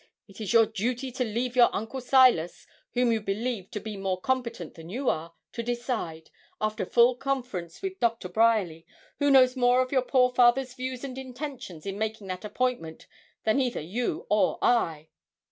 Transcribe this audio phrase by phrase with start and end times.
[0.27, 2.65] It is your duty to leave your uncle Silas,
[2.95, 7.83] whom you believe to be more competent than you are, to decide, after full conference
[7.83, 8.87] with Doctor Bryerly,
[9.19, 13.05] who knows more of your poor father's views and intentions in making that appointment
[13.43, 15.09] than either you or I.'